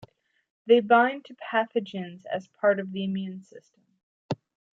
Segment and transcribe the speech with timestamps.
[0.65, 3.83] They bind to pathogens as part of the immune system.